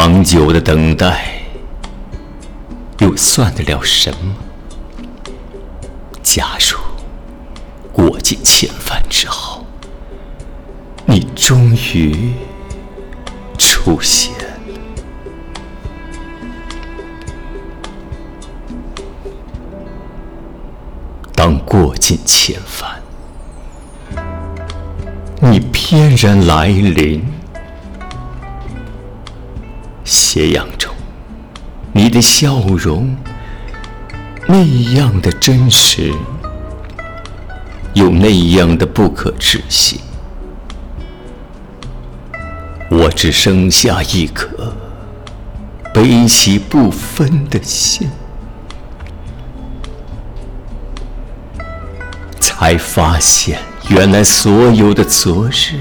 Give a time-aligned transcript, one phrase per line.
[0.00, 1.42] 长久的等待，
[3.00, 4.32] 又算得了什么？
[6.22, 6.78] 假如
[7.92, 9.66] 过尽千帆之后，
[11.04, 12.32] 你终于
[13.58, 14.44] 出现了，
[21.34, 22.88] 当过尽千帆，
[25.40, 27.20] 你翩然来临。
[30.38, 30.94] 斜阳中，
[31.92, 33.16] 你的笑容
[34.46, 34.62] 那
[34.94, 36.14] 样的真实，
[37.92, 39.98] 又那样的不可置信。
[42.88, 44.72] 我只剩下一颗
[45.92, 48.08] 悲喜不分的心，
[52.38, 55.80] 才发现原来所有的昨日。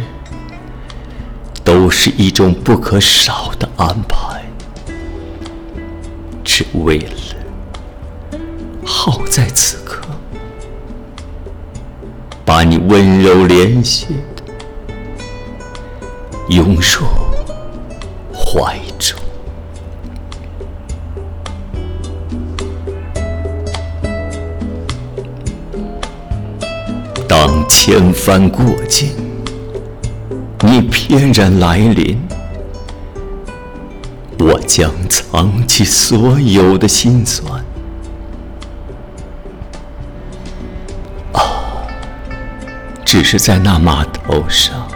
[1.64, 4.37] 都是一种不可少的安排，
[6.58, 7.12] 只为了
[8.84, 10.02] 好在此刻
[12.44, 14.44] 把你温柔怜惜的
[16.50, 17.06] 拥入
[18.34, 19.20] 怀中。
[27.28, 29.28] 当千帆过尽。
[30.64, 32.20] 你翩然来临，
[34.40, 37.64] 我将藏起所有的心酸。
[41.34, 41.42] 啊，
[43.04, 44.88] 只是在那码头上，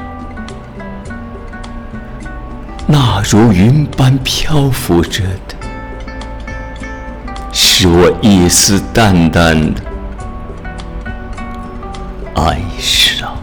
[2.85, 5.55] 那如云般漂浮着的，
[7.51, 9.81] 是我一丝淡淡的
[12.35, 13.40] 哀伤。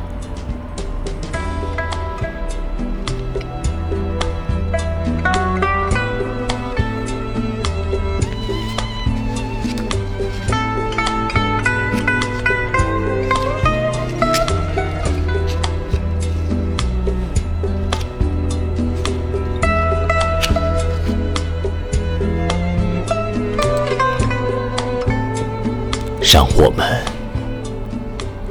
[26.30, 26.86] 让我们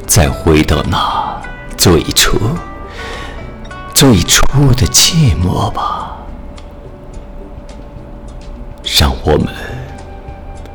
[0.07, 1.39] 再回到那
[1.77, 2.35] 最初、
[3.93, 6.17] 最初的寂寞吧。
[8.99, 9.53] 让我们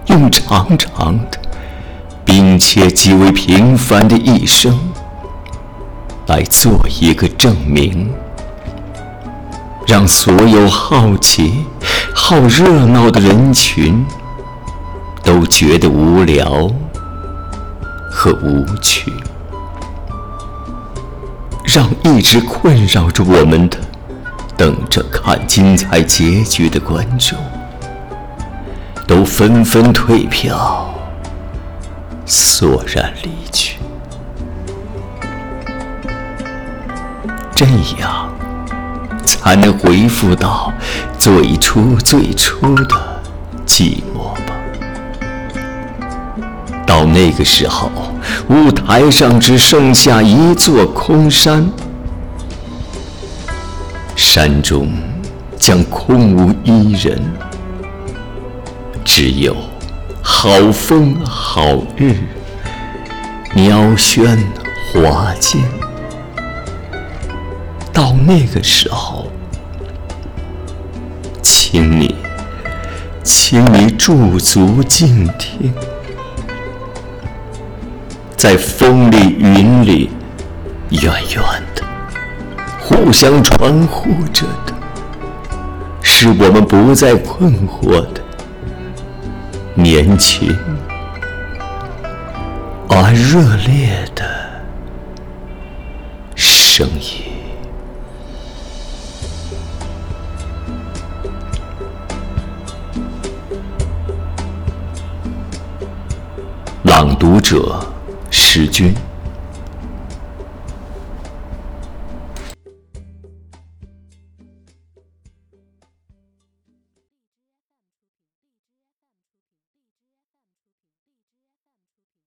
[0.07, 1.41] 用长长的，
[2.25, 4.79] 并且极为平凡的一生，
[6.29, 8.13] 来做一个证明，
[9.89, 11.65] 让所有好奇、
[12.15, 14.07] 好热闹的人群
[15.25, 16.71] 都觉得无聊。
[18.23, 19.13] 和无趣，
[21.65, 23.77] 让一直困扰着我们的、
[24.57, 27.37] 等着看精彩结局的观众，
[29.09, 30.95] 都纷纷退票，
[32.25, 33.81] 索然离去。
[37.57, 37.67] 这
[37.99, 38.33] 样，
[39.25, 40.73] 才能恢复到
[41.19, 43.21] 最初最初的
[43.67, 44.52] 寂寞吧。
[47.03, 47.91] 到那个时候，
[48.49, 51.69] 舞台上只剩下一座空山，
[54.15, 54.89] 山中
[55.59, 57.21] 将空无一人，
[59.05, 59.57] 只有
[60.23, 62.15] 好风好日，
[63.53, 64.39] 鸟喧
[64.93, 65.61] 花间。
[67.93, 69.27] 到那个时候，
[71.43, 72.15] 请你，
[73.25, 75.75] 请你驻足静听。
[78.43, 80.11] 在风里云里，
[80.91, 81.45] 远远
[81.77, 81.85] 的，
[82.81, 84.75] 互相传呼着的，
[86.03, 88.21] 是我们不再困惑的
[89.75, 90.59] 年轻
[92.89, 94.25] 而热烈的
[96.35, 97.23] 声音。
[106.83, 107.81] 朗读者。
[108.33, 109.12] 时君。